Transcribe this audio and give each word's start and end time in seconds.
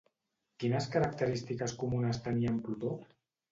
Quines 0.63 0.87
característiques 0.95 1.77
comunes 1.85 2.23
tenia 2.31 2.57
amb 2.57 2.65
Plutó? 2.67 2.99